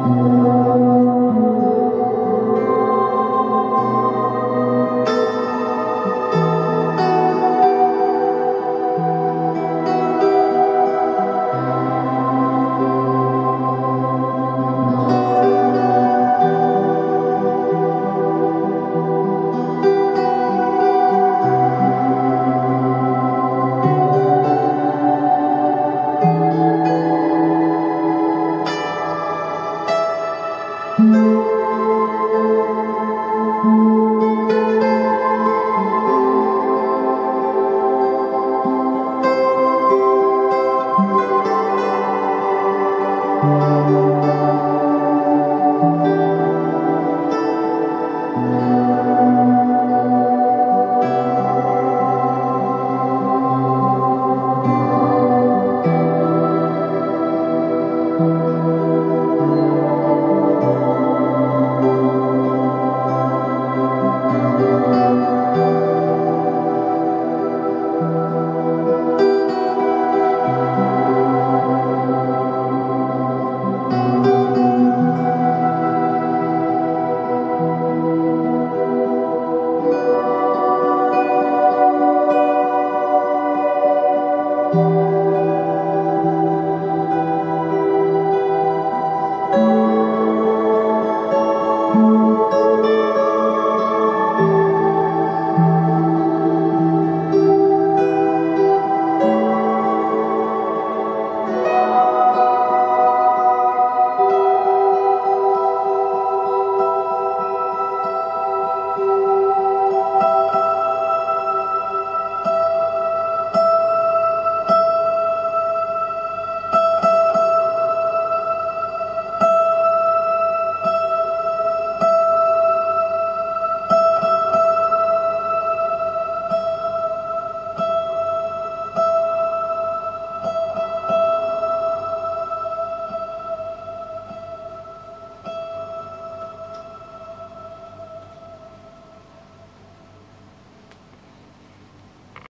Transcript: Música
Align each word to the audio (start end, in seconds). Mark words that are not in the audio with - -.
Música 0.00 0.59